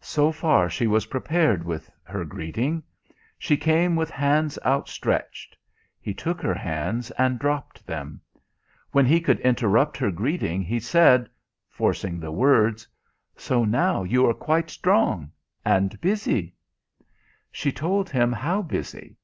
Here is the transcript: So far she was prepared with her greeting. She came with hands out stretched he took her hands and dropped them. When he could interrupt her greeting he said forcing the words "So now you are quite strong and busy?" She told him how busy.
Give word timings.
So 0.00 0.32
far 0.32 0.70
she 0.70 0.86
was 0.86 1.04
prepared 1.04 1.62
with 1.62 1.90
her 2.02 2.24
greeting. 2.24 2.82
She 3.38 3.58
came 3.58 3.94
with 3.94 4.08
hands 4.08 4.58
out 4.64 4.88
stretched 4.88 5.54
he 6.00 6.14
took 6.14 6.40
her 6.40 6.54
hands 6.54 7.10
and 7.18 7.38
dropped 7.38 7.86
them. 7.86 8.22
When 8.92 9.04
he 9.04 9.20
could 9.20 9.38
interrupt 9.40 9.98
her 9.98 10.10
greeting 10.10 10.62
he 10.62 10.80
said 10.80 11.28
forcing 11.68 12.18
the 12.18 12.32
words 12.32 12.88
"So 13.36 13.66
now 13.66 14.02
you 14.02 14.26
are 14.26 14.32
quite 14.32 14.70
strong 14.70 15.30
and 15.62 16.00
busy?" 16.00 16.54
She 17.52 17.70
told 17.70 18.08
him 18.08 18.32
how 18.32 18.62
busy. 18.62 19.18